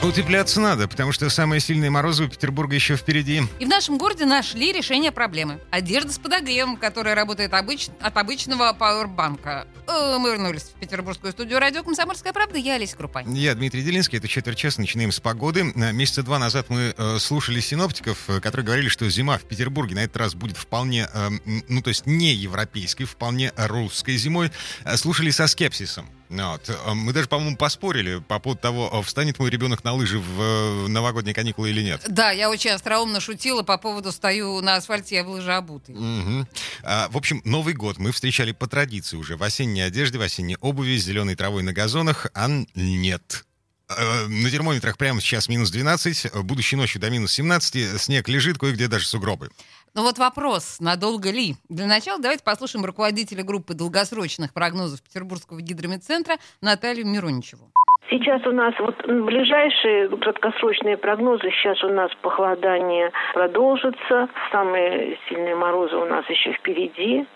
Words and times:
Утепляться 0.00 0.60
надо, 0.60 0.86
потому 0.86 1.10
что 1.10 1.28
самые 1.28 1.58
сильные 1.60 1.90
морозы 1.90 2.24
у 2.24 2.28
Петербурга 2.28 2.74
еще 2.76 2.96
впереди. 2.96 3.42
И 3.58 3.64
в 3.64 3.68
нашем 3.68 3.98
городе 3.98 4.26
нашли 4.26 4.72
решение 4.72 5.10
проблемы. 5.10 5.58
Одежда 5.72 6.12
с 6.12 6.18
подогревом, 6.18 6.76
которая 6.76 7.16
работает 7.16 7.52
обыч... 7.52 7.88
от 8.00 8.16
обычного 8.16 8.72
пауэрбанка. 8.72 9.66
Э, 9.88 10.16
Мы 10.18 10.30
вернулись 10.30 10.62
в 10.62 10.78
петербургскую 10.78 11.32
студию 11.32 11.58
радио 11.58 11.82
«Комсомольская 11.82 12.32
правда». 12.32 12.58
Я 12.58 12.76
Олеся 12.76 12.96
Крупань. 12.96 13.36
Я 13.36 13.56
Дмитрий 13.56 13.82
Делинский, 13.82 14.18
это 14.18 14.28
четверть 14.28 14.56
часа, 14.56 14.80
начинаем 14.80 15.10
с 15.10 15.18
погоды. 15.18 15.72
Э, 15.74 15.92
Месяца 15.92 16.22
два 16.22 16.38
назад 16.38 16.66
мы 16.70 16.94
э, 16.96 17.18
слушали 17.18 17.58
синоптиков, 17.58 18.18
которые 18.40 18.64
говорили, 18.64 18.88
что 18.88 19.10
зима 19.10 19.36
в 19.36 19.42
Петербурге 19.42 19.96
на 19.96 20.04
этот 20.04 20.16
раз 20.16 20.34
будет 20.36 20.56
вполне, 20.56 21.08
э, 21.12 21.28
ну 21.68 21.82
то 21.82 21.88
есть 21.88 22.06
не 22.06 22.32
европейской, 22.34 23.04
вполне 23.04 23.52
русской 23.56 24.16
зимой. 24.16 24.52
Слушали 24.94 25.30
со 25.30 25.48
скепсисом. 25.48 26.08
Вот. 26.28 26.68
Э, 26.68 26.94
Мы 26.94 27.12
даже, 27.12 27.28
по-моему, 27.28 27.56
поспорили 27.56 28.18
по 28.18 28.38
поводу 28.38 28.60
того, 28.60 28.90
э, 28.92 29.02
встанет 29.02 29.38
мой 29.38 29.50
ребенок 29.50 29.84
на 29.84 29.92
лыжи 29.94 30.18
в 30.18 30.40
э, 30.40 30.88
новогодние 30.88 31.34
каникулы 31.34 31.70
или 31.70 31.82
нет. 31.82 32.02
Да, 32.08 32.30
я 32.30 32.50
очень 32.50 32.70
остроумно 32.70 33.20
шутила 33.20 33.62
по 33.62 33.78
поводу 33.78 34.12
«стою 34.12 34.60
на 34.60 34.76
асфальте, 34.76 35.16
я 35.16 35.24
в 35.24 35.28
лыжи 35.28 35.52
обутый». 35.52 35.94
Мгм. 35.94 36.48
А, 36.82 37.08
в 37.10 37.16
общем, 37.16 37.40
Новый 37.44 37.74
год 37.74 37.98
мы 37.98 38.12
встречали 38.12 38.52
по 38.52 38.66
традиции 38.66 39.16
уже 39.16 39.36
в 39.36 39.42
осенней 39.42 39.86
одежде, 39.86 40.18
в 40.18 40.22
осенней 40.22 40.56
обуви, 40.60 40.98
с 40.98 41.04
зеленой 41.04 41.34
травой 41.34 41.62
на 41.62 41.72
газонах, 41.72 42.26
а 42.34 42.48
нет. 42.74 43.44
Э, 43.88 44.26
На 44.28 44.50
термометрах 44.50 44.98
прямо 44.98 45.20
сейчас 45.20 45.48
минус 45.48 45.70
12, 45.70 46.26
э, 46.26 46.42
будущей 46.42 46.76
ночью 46.76 47.00
до 47.00 47.10
минус 47.10 47.32
17, 47.32 47.98
снег 47.98 48.28
лежит, 48.28 48.58
кое-где 48.58 48.86
даже 48.86 49.06
сугробы. 49.06 49.48
Ну 49.94 50.02
вот 50.02 50.18
вопрос, 50.18 50.76
надолго 50.80 51.30
ли? 51.30 51.56
Для 51.70 51.86
начала 51.86 52.20
давайте 52.20 52.44
послушаем 52.44 52.84
руководителя 52.84 53.42
группы 53.42 53.72
долгосрочных 53.74 54.52
прогнозов 54.52 55.02
Петербургского 55.02 55.62
гидрометцентра 55.62 56.36
Наталью 56.60 57.06
Мироничеву. 57.06 57.70
Сейчас 58.10 58.44
у 58.46 58.52
нас 58.52 58.74
вот 58.78 58.96
ближайшие 59.06 60.08
краткосрочные 60.16 60.96
прогнозы, 60.96 61.50
сейчас 61.50 61.82
у 61.84 61.88
нас 61.88 62.10
похолодание 62.22 63.10
продолжится, 63.34 64.28
самые 64.50 65.18
сильные 65.28 65.54
морозы 65.54 65.96
у 65.96 66.06
нас 66.06 66.24
еще 66.28 66.52
впереди, 66.54 67.26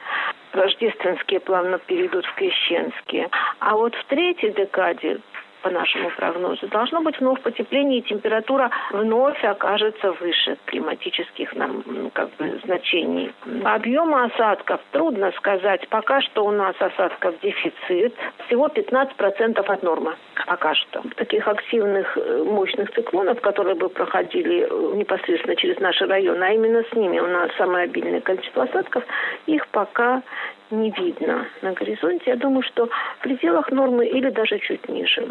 рождественские 0.52 1.40
плавно 1.40 1.78
перейдут 1.78 2.24
в 2.24 2.34
крещенские. 2.36 3.28
А 3.58 3.74
вот 3.76 3.94
в 3.94 4.04
третьей 4.06 4.52
декаде 4.52 5.20
по 5.62 5.70
нашему 5.70 6.10
прогнозу, 6.10 6.66
должно 6.68 7.00
быть 7.00 7.18
вновь 7.20 7.40
потепление, 7.40 8.00
и 8.00 8.02
температура 8.02 8.70
вновь 8.90 9.42
окажется 9.44 10.12
выше 10.12 10.58
климатических 10.66 11.54
нам, 11.54 12.10
как 12.12 12.30
бы, 12.36 12.60
значений. 12.64 13.32
Объема 13.64 14.24
осадков 14.24 14.80
трудно 14.90 15.32
сказать. 15.32 15.88
Пока 15.88 16.20
что 16.20 16.44
у 16.44 16.50
нас 16.50 16.74
осадков 16.78 17.34
дефицит. 17.40 18.14
Всего 18.46 18.68
15% 18.68 19.58
от 19.60 19.82
нормы. 19.82 20.14
Пока 20.46 20.74
что. 20.74 21.02
Таких 21.16 21.46
активных 21.46 22.16
э, 22.16 22.44
мощных 22.44 22.92
циклонов, 22.92 23.40
которые 23.40 23.76
бы 23.76 23.88
проходили 23.88 24.66
э, 24.68 24.96
непосредственно 24.96 25.56
через 25.56 25.78
наши 25.78 26.06
районы, 26.06 26.42
а 26.42 26.52
именно 26.52 26.82
с 26.82 26.92
ними 26.94 27.18
у 27.20 27.26
нас 27.26 27.50
самое 27.56 27.84
обильное 27.84 28.20
количество 28.20 28.64
осадков, 28.64 29.04
их 29.46 29.66
пока 29.68 30.22
не 30.72 30.90
видно 30.90 31.46
на 31.62 31.72
горизонте. 31.72 32.30
Я 32.30 32.36
думаю, 32.36 32.62
что 32.62 32.86
в 32.86 33.22
пределах 33.22 33.70
нормы 33.70 34.06
или 34.06 34.30
даже 34.30 34.58
чуть 34.58 34.88
ниже. 34.88 35.28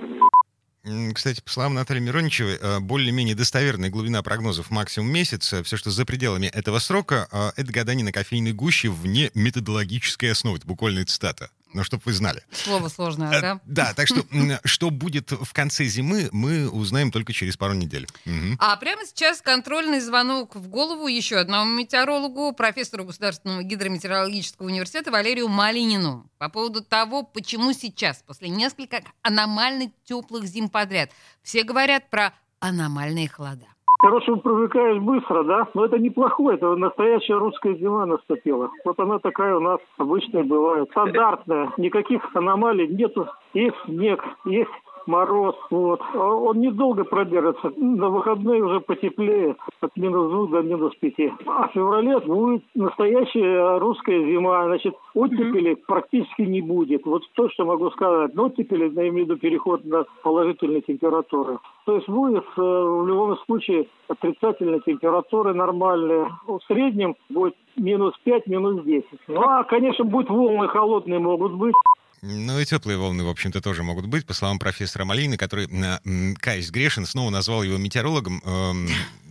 Кстати, 1.13 1.41
по 1.41 1.49
словам 1.49 1.75
Натальи 1.75 2.01
Мироничевой, 2.01 2.57
э, 2.59 2.79
более-менее 2.79 3.35
достоверная 3.35 3.91
глубина 3.91 4.23
прогнозов 4.23 4.71
максимум 4.71 5.11
месяца, 5.13 5.63
все, 5.63 5.77
что 5.77 5.91
за 5.91 6.05
пределами 6.07 6.47
этого 6.47 6.79
срока, 6.79 7.27
э, 7.31 7.61
это 7.61 7.71
гадание 7.71 8.03
на 8.03 8.11
кофейной 8.11 8.53
гуще 8.53 8.89
вне 8.89 9.29
методологической 9.35 10.31
основы. 10.31 10.57
Это 10.57 10.65
буквально 10.65 11.05
цитата. 11.05 11.51
Но 11.73 11.83
чтобы 11.83 12.03
вы 12.05 12.13
знали. 12.13 12.43
Слово 12.51 12.89
сложное, 12.89 13.31
Э, 13.31 13.41
да? 13.41 13.59
Да, 13.65 13.93
так 13.93 14.07
что 14.07 14.25
что 14.65 14.89
будет 14.89 15.31
в 15.31 15.53
конце 15.53 15.85
зимы, 15.85 16.29
мы 16.31 16.69
узнаем 16.69 17.11
только 17.11 17.33
через 17.33 17.57
пару 17.57 17.73
недель. 17.73 18.07
Мгм. 18.25 18.57
А 18.59 18.75
прямо 18.77 19.05
сейчас 19.05 19.41
контрольный 19.41 19.99
звонок 19.99 20.55
в 20.55 20.67
голову 20.67 21.07
еще 21.07 21.37
одному 21.37 21.71
метеорологу, 21.71 22.53
профессору 22.53 23.05
Государственного 23.05 23.63
гидрометеорологического 23.63 24.67
университета 24.67 25.11
Валерию 25.11 25.47
Малинину 25.47 26.29
по 26.37 26.49
поводу 26.49 26.81
того, 26.83 27.23
почему 27.23 27.73
сейчас, 27.73 28.23
после 28.25 28.49
нескольких 28.49 29.01
аномально 29.21 29.91
теплых 30.05 30.45
зим 30.45 30.69
подряд, 30.69 31.11
все 31.43 31.63
говорят 31.63 32.09
про 32.09 32.33
аномальные 32.59 33.27
холода. 33.29 33.65
Хорошему 34.01 34.41
привыкаешь 34.41 34.97
быстро, 34.97 35.43
да? 35.43 35.67
Но 35.75 35.85
это 35.85 35.99
неплохое, 35.99 36.57
это 36.57 36.75
настоящая 36.75 37.35
русская 37.35 37.75
зима 37.75 38.07
наступила. 38.07 38.71
Вот 38.83 38.99
она 38.99 39.19
такая 39.19 39.55
у 39.55 39.59
нас 39.59 39.79
обычная 39.99 40.43
бывает, 40.43 40.89
стандартная. 40.89 41.71
Никаких 41.77 42.35
аномалий 42.35 42.87
нету. 42.87 43.27
Есть 43.53 43.75
снег, 43.85 44.23
есть 44.45 44.71
мороз, 45.07 45.55
вот. 45.69 46.01
А 46.13 46.17
Он 46.17 46.59
недолго 46.59 47.03
продержится. 47.03 47.71
На 47.77 48.09
выходные 48.09 48.63
уже 48.63 48.79
потеплеет 48.79 49.57
от 49.81 49.95
минус 49.97 50.31
двух 50.31 50.51
до 50.51 50.61
минус 50.61 50.95
пяти. 50.95 51.31
А 51.47 51.67
в 51.67 51.71
феврале 51.71 52.19
будет 52.19 52.63
настоящая 52.75 53.79
русская 53.79 54.23
зима. 54.25 54.65
Значит, 54.65 54.95
оттепели 55.13 55.75
практически 55.75 56.43
не 56.43 56.61
будет. 56.61 57.05
Вот 57.05 57.23
то, 57.33 57.49
что 57.49 57.65
могу 57.65 57.89
сказать. 57.91 58.33
Но 58.35 58.45
оттепели, 58.45 58.91
я 58.93 59.09
имею 59.09 59.25
в 59.25 59.29
виду 59.29 59.37
переход 59.37 59.85
на 59.85 60.05
положительные 60.23 60.81
температуры. 60.81 61.59
То 61.85 61.95
есть 61.95 62.07
будет 62.07 62.45
э, 62.57 62.61
в 62.61 63.07
любом 63.07 63.37
случае 63.45 63.87
отрицательные 64.07 64.81
температуры 64.81 65.53
нормальные. 65.53 66.29
В 66.47 66.59
среднем 66.67 67.15
будет 67.29 67.55
минус 67.75 68.13
5, 68.23 68.47
минус 68.47 68.83
10. 68.83 69.05
Ну, 69.27 69.41
а, 69.41 69.63
конечно, 69.63 70.05
будет 70.05 70.29
волны 70.29 70.67
холодные 70.67 71.19
могут 71.19 71.53
быть. 71.53 71.75
Ну 72.23 72.59
и 72.59 72.65
теплые 72.65 72.97
волны, 72.97 73.23
в 73.23 73.29
общем-то, 73.29 73.61
тоже 73.61 73.81
могут 73.81 74.05
быть, 74.05 74.27
по 74.27 74.33
словам 74.33 74.59
профессора 74.59 75.05
Малины, 75.05 75.37
который, 75.37 75.65
э, 75.65 75.99
м, 76.05 76.35
Кайс 76.35 76.69
Грешин, 76.69 77.05
снова 77.07 77.31
назвал 77.31 77.63
его 77.63 77.77
метеорологом. 77.77 78.41
Эм, 78.45 78.89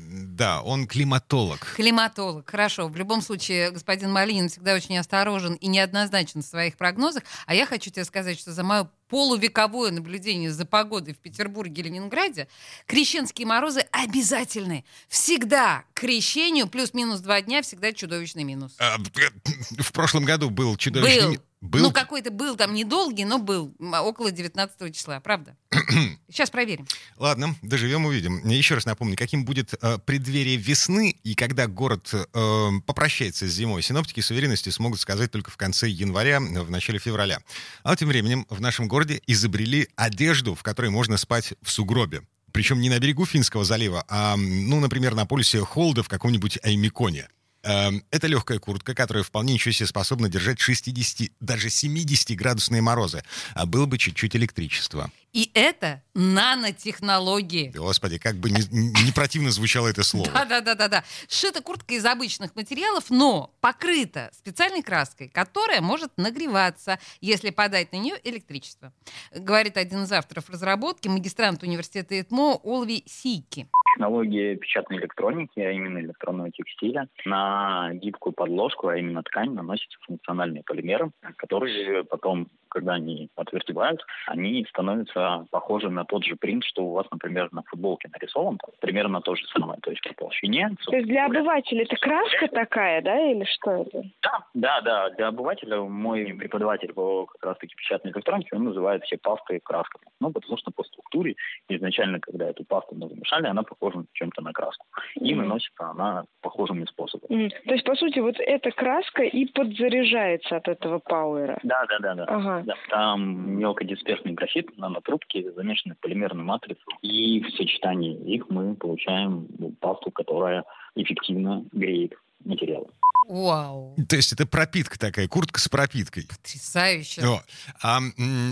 Да, 0.40 0.62
он 0.62 0.86
климатолог. 0.86 1.74
Климатолог, 1.76 2.48
хорошо. 2.50 2.88
В 2.88 2.96
любом 2.96 3.20
случае, 3.20 3.70
господин 3.70 4.10
Малинин 4.10 4.48
всегда 4.48 4.74
очень 4.74 4.96
осторожен 4.96 5.54
и 5.54 5.66
неоднозначен 5.66 6.42
в 6.42 6.46
своих 6.46 6.78
прогнозах. 6.78 7.24
А 7.46 7.54
я 7.54 7.66
хочу 7.66 7.90
тебе 7.90 8.04
сказать, 8.06 8.40
что 8.40 8.52
за 8.52 8.64
мое 8.64 8.90
полувековое 9.08 9.90
наблюдение 9.90 10.50
за 10.50 10.64
погодой 10.64 11.12
в 11.14 11.18
Петербурге 11.18 11.82
и 11.82 11.84
Ленинграде, 11.84 12.48
крещенские 12.86 13.46
морозы 13.46 13.80
обязательны. 13.92 14.84
Всегда 15.08 15.84
к 15.92 16.00
крещению 16.00 16.68
плюс-минус 16.68 17.20
два 17.20 17.42
дня 17.42 17.60
всегда 17.60 17.92
чудовищный 17.92 18.44
минус. 18.44 18.72
А, 18.78 18.96
э, 18.96 19.82
В 19.82 19.92
прошлом 19.92 20.24
году 20.24 20.48
был 20.48 20.76
чудовищный... 20.76 21.36
Был. 21.36 21.44
Был? 21.60 21.82
Ну, 21.82 21.92
какой-то 21.92 22.30
был 22.30 22.56
там 22.56 22.72
недолгий, 22.72 23.24
но 23.24 23.38
был. 23.38 23.74
Около 23.78 24.30
19 24.30 24.96
числа, 24.96 25.20
правда? 25.20 25.56
Сейчас 26.28 26.48
проверим. 26.48 26.86
Ладно, 27.18 27.54
доживем, 27.60 28.06
увидим. 28.06 28.48
Еще 28.48 28.76
раз 28.76 28.86
напомню, 28.86 29.14
каким 29.14 29.44
будет 29.44 29.74
э, 29.74 29.98
преддверие 29.98 30.56
весны 30.56 31.14
и 31.22 31.34
когда 31.34 31.66
город 31.66 32.14
э, 32.14 32.70
попрощается 32.86 33.46
с 33.46 33.50
зимой. 33.50 33.82
Синоптики 33.82 34.20
с 34.20 34.30
уверенностью 34.30 34.72
смогут 34.72 35.00
сказать 35.00 35.30
только 35.30 35.50
в 35.50 35.58
конце 35.58 35.86
января, 35.88 36.36
э, 36.36 36.62
в 36.62 36.70
начале 36.70 36.98
февраля. 36.98 37.40
А 37.82 37.94
тем 37.94 38.08
временем 38.08 38.46
в 38.48 38.62
нашем 38.62 38.88
городе 38.88 39.20
изобрели 39.26 39.88
одежду, 39.96 40.54
в 40.54 40.62
которой 40.62 40.90
можно 40.90 41.18
спать 41.18 41.52
в 41.60 41.70
сугробе. 41.70 42.22
Причем 42.52 42.80
не 42.80 42.88
на 42.88 42.98
берегу 42.98 43.26
Финского 43.26 43.64
залива, 43.64 44.04
а, 44.08 44.36
ну, 44.36 44.80
например, 44.80 45.14
на 45.14 45.26
полюсе 45.26 45.60
Холда 45.60 46.02
в 46.02 46.08
каком-нибудь 46.08 46.58
Аймиконе. 46.62 47.28
Эм, 47.62 48.02
Это 48.10 48.26
легкая 48.26 48.58
куртка, 48.58 48.94
которая 48.94 49.22
вполне 49.22 49.54
ничего 49.54 49.72
себе 49.72 49.86
способна 49.86 50.28
держать 50.28 50.60
60, 50.60 51.30
даже 51.40 51.68
70-градусные 51.68 52.80
морозы. 52.80 53.22
А 53.54 53.66
было 53.66 53.86
бы 53.86 53.98
чуть-чуть 53.98 54.34
электричества. 54.34 55.10
И 55.32 55.50
это 55.54 56.02
нанотехнологии. 56.14 57.72
Господи, 57.76 58.18
как 58.18 58.36
бы 58.36 58.50
не, 58.50 58.62
не 58.70 59.12
противно 59.12 59.50
звучало 59.52 59.86
это 59.86 60.02
слово. 60.02 60.30
Да-да-да-да-да. 60.32 61.04
Сшита 61.28 61.60
куртка 61.60 61.94
из 61.94 62.04
обычных 62.04 62.56
материалов, 62.56 63.04
но 63.10 63.54
покрыта 63.60 64.30
специальной 64.36 64.82
краской, 64.82 65.28
которая 65.28 65.80
может 65.80 66.10
нагреваться, 66.16 66.98
если 67.20 67.50
подать 67.50 67.92
на 67.92 67.98
нее 67.98 68.16
электричество. 68.24 68.92
Говорит 69.32 69.76
один 69.76 70.02
из 70.02 70.12
авторов 70.12 70.50
разработки, 70.50 71.06
магистрант 71.06 71.62
университета 71.62 72.20
ИТМО 72.20 72.60
Олви 72.64 73.04
Сики. 73.06 73.68
Технологии 73.90 74.56
печатной 74.56 74.98
электроники, 74.98 75.60
а 75.60 75.70
именно 75.70 75.98
электронного 75.98 76.50
текстиля, 76.50 77.08
на 77.24 77.90
гибкую 77.94 78.32
подложку, 78.32 78.88
а 78.88 78.96
именно 78.96 79.22
ткань, 79.22 79.52
наносятся 79.52 79.98
функциональные 80.02 80.62
полимеры, 80.64 81.10
которые 81.36 82.04
потом 82.04 82.48
когда 82.70 82.94
они 82.94 83.28
отвертевают, 83.36 84.04
они 84.26 84.64
становятся 84.70 85.46
похожи 85.50 85.90
на 85.90 86.04
тот 86.04 86.24
же 86.24 86.36
принт, 86.36 86.64
что 86.64 86.84
у 86.84 86.92
вас, 86.92 87.06
например, 87.10 87.48
на 87.52 87.62
футболке 87.62 88.08
нарисован. 88.12 88.58
Примерно 88.80 89.20
то 89.20 89.34
же 89.34 89.46
самое, 89.48 89.78
то 89.82 89.90
есть 89.90 90.02
по 90.02 90.14
толщине. 90.14 90.70
То 90.86 90.96
есть 90.96 91.08
для 91.08 91.26
обывателя 91.26 91.82
это 91.82 91.96
краска 91.96 92.48
такая, 92.48 93.02
да, 93.02 93.18
или 93.18 93.44
что 93.44 93.82
это? 93.82 94.04
Да, 94.22 94.46
да, 94.54 94.80
да. 94.80 95.10
Для 95.10 95.28
обывателя 95.28 95.80
мой 95.80 96.24
преподаватель 96.34 96.92
по 96.92 97.26
как 97.26 97.44
раз-таки 97.44 97.74
печатной 97.74 98.12
электронике, 98.12 98.56
он 98.56 98.64
называет 98.64 99.04
все 99.04 99.18
пасты 99.18 99.60
красками. 99.62 100.04
Ну, 100.20 100.30
потому 100.32 100.56
что 100.56 100.70
по 100.70 100.84
структуре 100.84 101.34
изначально, 101.68 102.20
когда 102.20 102.48
эту 102.48 102.64
пасту 102.64 102.94
мы 102.94 103.08
замешали, 103.08 103.46
она 103.46 103.62
похожа 103.62 104.04
чем-то 104.12 104.42
на 104.42 104.52
краску. 104.52 104.86
И 105.16 105.34
наносится 105.34 105.90
она 105.90 106.24
похожими 106.40 106.84
способами. 106.84 107.48
То 107.66 107.74
есть, 107.74 107.84
по 107.84 107.94
сути, 107.94 108.18
вот 108.20 108.36
эта 108.38 108.70
краска 108.70 109.22
и 109.22 109.46
подзаряжается 109.46 110.56
от 110.56 110.68
этого 110.68 110.98
пауэра. 110.98 111.58
Да, 111.62 111.84
да, 111.88 111.98
да, 111.98 112.14
да. 112.14 112.24
Ага. 112.24 112.59
Да, 112.64 112.74
Там 112.88 113.58
мелкодисперсный 113.58 114.32
графит, 114.32 114.76
нанотрубки, 114.76 115.50
замешаны 115.54 115.94
в 115.94 115.98
полимерную 115.98 116.46
матрицу. 116.46 116.82
И 117.02 117.40
в 117.40 117.50
сочетании 117.50 118.16
их 118.34 118.48
мы 118.50 118.74
получаем 118.74 119.46
ну, 119.58 119.72
пасту, 119.80 120.10
которая 120.10 120.64
эффективно 120.94 121.64
греет 121.72 122.14
материалы. 122.44 122.88
Вау. 123.30 123.94
То 124.08 124.16
есть 124.16 124.32
это 124.32 124.44
пропитка 124.44 124.98
такая, 124.98 125.28
куртка 125.28 125.60
с 125.60 125.68
пропиткой. 125.68 126.26
Потрясающе. 126.26 127.24
О, 127.24 127.44
а 127.80 128.00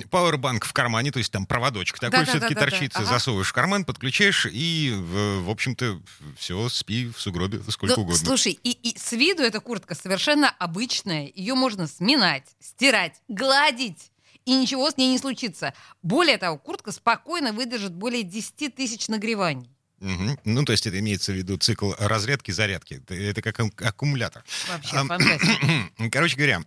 пауэрбанк 0.08 0.64
в 0.64 0.72
кармане, 0.72 1.10
то 1.10 1.18
есть 1.18 1.32
там 1.32 1.46
проводочек 1.46 1.98
такой 1.98 2.20
Да-да-да-да-да. 2.20 2.46
все-таки 2.46 2.70
торчит, 2.70 2.92
Ага. 2.94 3.04
засовываешь 3.06 3.48
в 3.48 3.52
карман, 3.52 3.84
подключаешь 3.84 4.46
и, 4.48 4.94
в, 4.96 5.50
общем-то, 5.50 6.00
все, 6.36 6.68
спи 6.68 7.08
в 7.08 7.20
сугробе 7.20 7.60
сколько 7.70 7.96
Ну, 7.96 8.02
угодно. 8.02 8.24
Слушай, 8.24 8.52
и, 8.62 8.70
и 8.70 8.96
с 8.96 9.10
виду 9.10 9.42
эта 9.42 9.58
куртка 9.58 9.96
совершенно 9.96 10.48
обычная. 10.48 11.28
Ее 11.34 11.54
можно 11.54 11.88
сминать, 11.88 12.44
стирать, 12.60 13.20
гладить. 13.26 14.12
И 14.44 14.54
ничего 14.54 14.90
с 14.90 14.96
ней 14.96 15.10
не 15.10 15.18
случится. 15.18 15.74
Более 16.02 16.38
того, 16.38 16.56
куртка 16.56 16.92
спокойно 16.92 17.52
выдержит 17.52 17.92
более 17.94 18.22
10 18.22 18.76
тысяч 18.76 19.08
нагреваний. 19.08 19.68
Мгм. 20.00 20.38
Ну, 20.44 20.64
то 20.64 20.72
есть 20.72 20.86
это 20.86 20.98
имеется 20.98 21.32
в 21.32 21.36
виду 21.36 21.56
цикл 21.56 21.92
разрядки-зарядки. 21.98 22.94
Это, 22.94 23.14
это 23.14 23.42
как 23.42 23.58
ак- 23.60 23.82
аккумулятор. 23.82 24.44
Вообще 24.68 24.96
фантастика. 24.96 26.10
Короче 26.12 26.36
говоря, 26.36 26.62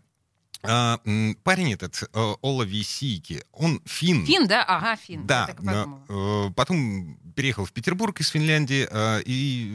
а, 0.63 0.99
парень 1.43 1.73
этот, 1.73 2.03
э, 2.13 2.33
Ола 2.41 2.63
Висики, 2.63 3.43
он 3.51 3.81
фин. 3.85 4.25
Фин, 4.25 4.47
да? 4.47 4.63
Ага, 4.63 4.95
фин. 4.95 5.25
Да, 5.25 5.49
э, 6.07 6.49
потом 6.55 7.17
переехал 7.35 7.65
в 7.65 7.71
Петербург 7.71 8.19
из 8.19 8.27
Финляндии 8.29 8.87
э, 8.91 9.21
и 9.25 9.71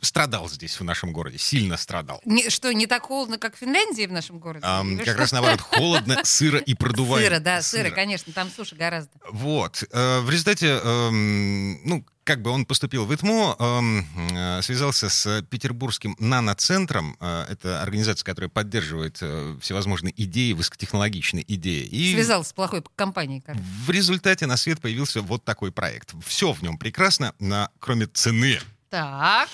страдал 0.00 0.48
здесь, 0.48 0.80
в 0.80 0.84
нашем 0.84 1.12
городе, 1.12 1.38
сильно 1.38 1.76
страдал. 1.76 2.20
Не- 2.24 2.50
что, 2.50 2.72
не 2.72 2.86
так 2.88 3.04
холодно, 3.04 3.38
как 3.38 3.54
в 3.54 3.58
Финляндии 3.58 4.06
в 4.06 4.12
нашем 4.12 4.40
городе? 4.40 4.66
Или 4.84 4.96
как 4.96 5.08
что? 5.10 5.18
раз 5.18 5.32
наоборот, 5.32 5.60
холодно, 5.60 6.18
сыро 6.24 6.58
и 6.58 6.74
продуваемо. 6.74 7.28
Сыро, 7.28 7.40
да, 7.40 7.62
сыро, 7.62 7.90
конечно, 7.90 8.32
там 8.32 8.50
суши 8.50 8.74
гораздо. 8.74 9.12
Вот. 9.30 9.84
В 9.92 10.28
результате, 10.30 10.80
эм, 10.82 11.80
ну, 11.84 12.04
как 12.28 12.42
бы 12.42 12.50
он 12.50 12.66
поступил 12.66 13.06
в 13.06 13.14
ИТМО, 13.14 13.56
эм, 13.58 14.06
э, 14.36 14.60
связался 14.60 15.08
с 15.08 15.42
Петербургским 15.48 16.14
наноцентром. 16.18 17.16
Э, 17.20 17.46
Это 17.48 17.80
организация, 17.80 18.22
которая 18.26 18.50
поддерживает 18.50 19.16
э, 19.22 19.56
всевозможные 19.62 20.12
идеи, 20.14 20.52
высокотехнологичные 20.52 21.42
идеи. 21.54 21.84
И 21.84 22.12
Связался 22.12 22.50
с 22.50 22.52
плохой 22.52 22.84
компанией, 22.96 23.40
короче. 23.40 23.64
в 23.86 23.88
результате 23.88 24.44
на 24.44 24.58
свет 24.58 24.78
появился 24.78 25.22
вот 25.22 25.42
такой 25.46 25.72
проект. 25.72 26.12
Все 26.22 26.52
в 26.52 26.60
нем 26.60 26.76
прекрасно, 26.76 27.32
на, 27.38 27.70
кроме 27.78 28.06
цены. 28.06 28.60
Так, 28.90 29.48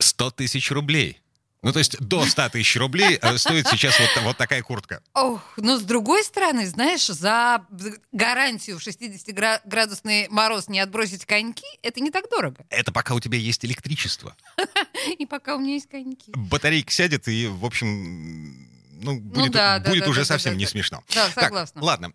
100 0.00 0.32
тысяч 0.32 0.72
рублей. 0.72 1.20
Ну, 1.66 1.72
то 1.72 1.80
есть 1.80 1.98
до 1.98 2.24
100 2.24 2.50
тысяч 2.50 2.76
рублей 2.76 3.18
э, 3.20 3.38
стоит 3.38 3.66
сейчас 3.66 3.98
вот, 3.98 4.22
вот 4.22 4.36
такая 4.36 4.62
куртка. 4.62 5.02
ох, 5.14 5.42
но 5.56 5.76
с 5.76 5.82
другой 5.82 6.22
стороны, 6.22 6.64
знаешь, 6.68 7.04
за 7.08 7.66
гарантию 8.12 8.78
в 8.78 8.86
60-градусный 8.86 10.28
мороз 10.30 10.68
не 10.68 10.78
отбросить 10.78 11.26
коньки, 11.26 11.66
это 11.82 11.98
не 11.98 12.12
так 12.12 12.30
дорого. 12.30 12.64
Это 12.70 12.92
пока 12.92 13.14
у 13.14 13.20
тебя 13.20 13.36
есть 13.36 13.64
электричество. 13.64 14.36
И 15.18 15.26
пока 15.26 15.56
у 15.56 15.58
меня 15.58 15.72
есть 15.72 15.88
коньки. 15.88 16.30
батарейка 16.36 16.92
сядет, 16.92 17.26
и, 17.26 17.48
в 17.48 17.64
общем, 17.64 18.68
ну, 19.02 19.18
будет, 19.18 19.50
да, 19.50 19.80
да, 19.80 19.90
будет 19.90 20.04
да, 20.04 20.10
уже 20.10 20.20
да, 20.20 20.26
совсем 20.26 20.52
да, 20.52 20.58
не 20.58 20.66
да. 20.66 20.70
смешно. 20.70 21.02
Да, 21.12 21.28
Так, 21.34 21.44
согласна. 21.46 21.82
ладно. 21.82 22.12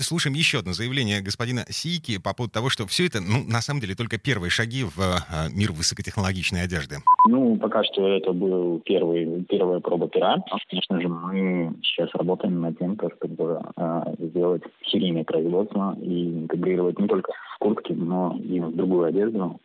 Слушаем 0.00 0.34
еще 0.34 0.58
одно 0.58 0.72
заявление 0.72 1.22
господина 1.22 1.64
Сики 1.68 2.18
по 2.18 2.34
поводу 2.34 2.52
того, 2.52 2.70
что 2.70 2.86
все 2.86 3.06
это, 3.06 3.20
ну, 3.20 3.44
на 3.46 3.60
самом 3.60 3.80
деле, 3.80 3.94
только 3.94 4.18
первые 4.18 4.50
шаги 4.50 4.82
в 4.82 4.98
а, 4.98 5.48
мир 5.54 5.70
высокотехнологичной 5.70 6.62
одежды. 6.62 6.96
Ну, 7.28 7.56
пока 7.56 7.84
что 7.84 8.08
это 8.08 8.32
был 8.32 8.80
первый, 8.84 9.44
первая 9.44 9.78
проба 9.78 10.08
пера. 10.08 10.42
А, 10.50 10.56
Конечно 10.68 11.00
же, 11.00 11.08
мы 11.08 11.74
сейчас 11.82 12.10
работаем 12.14 12.60
над 12.60 12.78
тем, 12.78 12.96
то, 12.96 13.10
чтобы 13.16 13.62
э, 13.76 14.02
сделать 14.18 14.62
серийное 14.86 15.24
производство 15.24 15.96
и 16.02 16.40
интегрировать 16.40 16.98
не 16.98 17.06
только 17.06 17.32
в 17.54 17.58
куртки, 17.58 17.92
но 17.92 18.36
и 18.42 18.58
в 18.58 18.74
другую 18.74 19.06
одежду, 19.06 19.60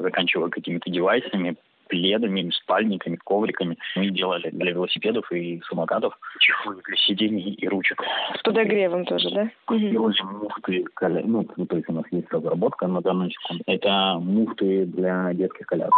заканчивая 0.00 0.50
какими-то 0.50 0.90
девайсами, 0.90 1.56
пледами, 1.92 2.50
спальниками, 2.54 3.16
ковриками. 3.16 3.76
Мы 3.96 4.08
делали 4.08 4.48
для 4.50 4.72
велосипедов 4.72 5.30
и 5.30 5.60
самокатов 5.68 6.18
чехлы 6.40 6.80
для 6.86 6.96
сидений 6.96 7.52
и 7.52 7.68
ручек. 7.68 8.02
С 8.38 8.42
подогревом 8.42 9.04
тоже, 9.04 9.28
да? 9.30 9.50
Делали 9.68 10.22
муфты, 10.22 10.84
ну, 11.26 11.66
то 11.66 11.76
есть 11.76 11.88
у 11.90 11.92
нас 11.92 12.04
есть 12.10 12.32
разработка 12.32 12.86
на 12.86 13.02
данную 13.02 13.30
секунду. 13.30 13.62
Это 13.66 14.16
муфты 14.18 14.86
для 14.86 15.34
детских 15.34 15.66
колясок. 15.66 15.92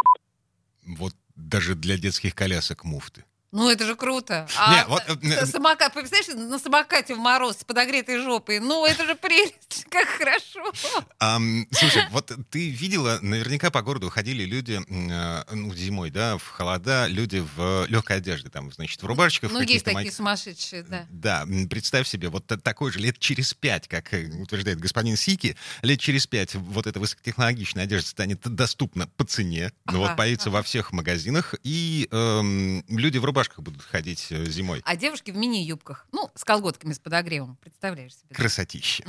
Вот 0.98 1.12
даже 1.36 1.76
для 1.76 1.96
детских 1.96 2.34
колясок 2.34 2.84
муфты. 2.84 3.24
Ну, 3.54 3.70
это 3.70 3.86
же 3.86 3.94
круто. 3.94 4.48
Не, 4.68 4.80
А 4.80 4.86
вот, 4.88 5.02
э, 5.06 5.14
э, 5.22 5.46
самокат, 5.46 5.94
представляешь, 5.94 6.34
на 6.50 6.58
самокате 6.58 7.14
в 7.14 7.18
мороз 7.18 7.58
с 7.58 7.64
подогретой 7.64 8.18
жопой. 8.18 8.58
Ну, 8.58 8.84
это 8.84 9.06
же 9.06 9.14
прелесть, 9.14 9.86
как 9.90 10.08
хорошо. 10.08 10.72
Ам, 11.20 11.64
слушай, 11.70 12.02
вот 12.10 12.32
ты 12.50 12.68
видела, 12.70 13.20
наверняка 13.22 13.70
по 13.70 13.80
городу 13.82 14.10
ходили 14.10 14.42
люди, 14.44 14.80
э, 14.88 15.54
ну, 15.54 15.72
зимой, 15.72 16.10
да, 16.10 16.36
в 16.36 16.48
холода, 16.48 17.06
люди 17.06 17.44
в 17.56 17.86
легкой 17.88 18.16
одежде, 18.16 18.48
там, 18.50 18.72
значит, 18.72 19.00
в 19.00 19.06
рубашечках, 19.06 19.50
в 19.50 19.54
Ну, 19.54 19.60
есть 19.60 19.84
такие 19.84 19.94
майках. 19.94 20.14
сумасшедшие, 20.14 20.82
да. 20.82 21.06
Да, 21.10 21.46
представь 21.70 22.08
себе, 22.08 22.30
вот 22.30 22.44
та- 22.48 22.56
такой 22.56 22.90
же 22.90 22.98
лет 22.98 23.20
через 23.20 23.54
пять, 23.54 23.86
как 23.86 24.12
э, 24.14 24.26
утверждает 24.42 24.80
господин 24.80 25.16
Сики, 25.16 25.56
лет 25.82 26.00
через 26.00 26.26
пять 26.26 26.56
вот 26.56 26.88
эта 26.88 26.98
высокотехнологичная 26.98 27.84
одежда 27.84 28.08
станет 28.08 28.40
доступна 28.42 29.06
по 29.16 29.24
цене, 29.24 29.70
ну 29.86 29.98
вот 30.00 30.06
Ага, 30.08 30.16
появится 30.16 30.48
ага. 30.48 30.56
во 30.56 30.62
всех 30.64 30.90
магазинах, 30.90 31.54
и 31.62 32.08
эм, 32.10 32.84
люди 32.88 33.18
в 33.18 33.24
рубашках 33.24 33.43
будут 33.62 33.82
ходить 33.82 34.26
э, 34.30 34.44
зимой. 34.46 34.82
А 34.84 34.96
девушки 34.96 35.30
в 35.30 35.36
мини-юбках. 35.36 36.06
Ну, 36.12 36.30
с 36.34 36.44
колготками 36.44 36.92
с 36.92 36.98
подогревом. 36.98 37.56
Представляешь 37.60 38.14
себе? 38.14 38.34
Красотища. 38.34 39.04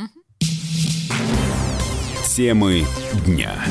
Темы 2.27 2.85
дня. 3.25 3.63